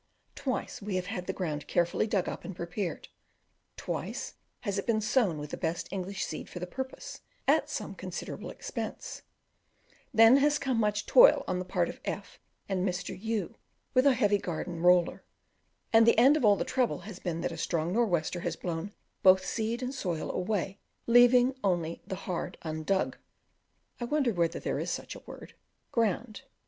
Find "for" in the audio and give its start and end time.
6.49-6.57